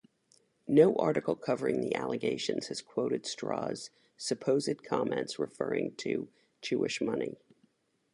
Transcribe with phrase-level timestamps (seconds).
[0.67, 6.27] No article covering the allegations has quoted Straw's supposed comments referring to
[6.59, 7.37] "Jewish money".